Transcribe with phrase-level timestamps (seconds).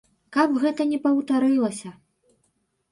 [0.37, 1.89] Каб гэта не паўтарылася.